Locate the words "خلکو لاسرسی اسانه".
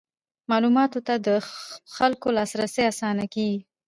1.95-3.25